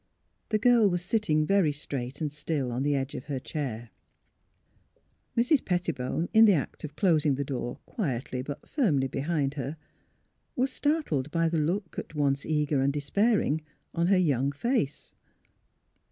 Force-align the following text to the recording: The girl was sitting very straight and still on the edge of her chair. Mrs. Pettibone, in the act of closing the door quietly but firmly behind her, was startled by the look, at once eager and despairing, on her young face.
The 0.49 0.57
girl 0.57 0.89
was 0.89 1.05
sitting 1.05 1.45
very 1.45 1.71
straight 1.71 2.21
and 2.21 2.31
still 2.31 2.71
on 2.71 2.81
the 2.81 2.95
edge 2.95 3.13
of 3.13 3.25
her 3.25 3.37
chair. 3.39 3.91
Mrs. 5.37 5.63
Pettibone, 5.63 6.27
in 6.33 6.45
the 6.45 6.53
act 6.55 6.83
of 6.83 6.95
closing 6.95 7.35
the 7.35 7.43
door 7.43 7.77
quietly 7.85 8.41
but 8.41 8.67
firmly 8.67 9.07
behind 9.07 9.53
her, 9.53 9.77
was 10.55 10.73
startled 10.73 11.29
by 11.29 11.49
the 11.49 11.59
look, 11.59 11.99
at 11.99 12.15
once 12.15 12.47
eager 12.47 12.81
and 12.81 12.91
despairing, 12.91 13.61
on 13.93 14.07
her 14.07 14.17
young 14.17 14.51
face. 14.51 15.13